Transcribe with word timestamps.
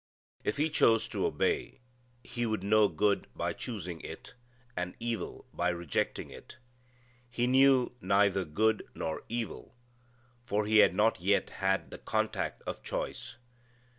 If 0.43 0.57
he 0.57 0.71
chose 0.71 1.07
to 1.09 1.27
obey 1.27 1.79
he 2.23 2.47
would 2.47 2.63
know 2.63 2.87
good 2.87 3.27
by 3.35 3.53
choosing 3.53 3.99
it, 4.01 4.33
and 4.75 4.95
evil 4.99 5.45
by 5.53 5.69
rejecting 5.69 6.31
it. 6.31 6.57
He 7.29 7.45
knew 7.45 7.93
neither 8.01 8.43
good 8.43 8.89
nor 8.95 9.21
evil, 9.29 9.75
for 10.43 10.65
he 10.65 10.79
had 10.79 10.95
not 10.95 11.21
yet 11.21 11.51
had 11.51 11.91
the 11.91 11.99
contact 11.99 12.63
of 12.65 12.81
choice. 12.81 13.37